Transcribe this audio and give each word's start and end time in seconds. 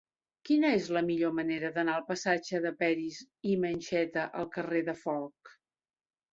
Quina 0.49 0.69
és 0.77 0.87
la 0.95 1.03
millor 1.09 1.35
manera 1.39 1.71
d'anar 1.75 1.95
del 1.99 2.07
passatge 2.07 2.63
de 2.65 2.73
Peris 2.81 3.21
i 3.53 3.55
Mencheta 3.67 4.27
al 4.43 4.51
carrer 4.59 4.85
de 4.93 4.99
Folc? 5.07 5.57